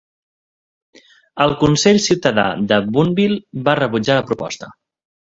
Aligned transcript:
El 1.45 1.53
consell 1.59 2.01
ciutadà 2.07 2.49
de 2.73 2.83
Boonville 2.97 3.65
va 3.71 3.81
rebutjar 3.85 4.21
la 4.23 4.29
proposta. 4.35 4.77